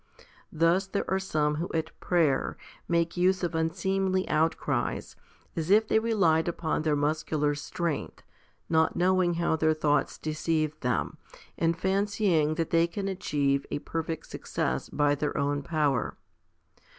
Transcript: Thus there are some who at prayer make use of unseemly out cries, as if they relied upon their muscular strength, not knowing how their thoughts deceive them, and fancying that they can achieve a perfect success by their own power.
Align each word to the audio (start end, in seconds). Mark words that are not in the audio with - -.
Thus 0.51 0.87
there 0.87 1.07
are 1.11 1.19
some 1.19 1.57
who 1.57 1.69
at 1.75 1.91
prayer 1.99 2.57
make 2.87 3.15
use 3.15 3.43
of 3.43 3.53
unseemly 3.53 4.27
out 4.27 4.57
cries, 4.57 5.15
as 5.55 5.69
if 5.69 5.87
they 5.87 5.99
relied 5.99 6.47
upon 6.47 6.81
their 6.81 6.95
muscular 6.95 7.53
strength, 7.53 8.23
not 8.67 8.95
knowing 8.95 9.35
how 9.35 9.55
their 9.55 9.75
thoughts 9.75 10.17
deceive 10.17 10.79
them, 10.79 11.17
and 11.55 11.77
fancying 11.77 12.55
that 12.55 12.71
they 12.71 12.87
can 12.87 13.07
achieve 13.07 13.63
a 13.69 13.77
perfect 13.77 14.25
success 14.25 14.89
by 14.89 15.13
their 15.13 15.37
own 15.37 15.61
power. 15.61 16.17